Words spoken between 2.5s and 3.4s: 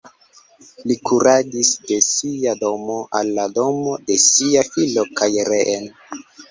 domo al